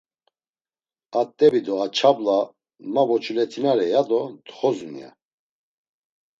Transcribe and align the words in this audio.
A 1.19 1.21
t̆ebi 1.37 1.61
do 1.65 1.73
a 1.85 1.87
çabla 1.97 2.37
“ma 2.93 3.01
voçulet̆inare 3.09 3.85
ya 3.93 4.01
do 4.09 4.19
ntxozun” 4.33 4.93
ya. 5.01 5.09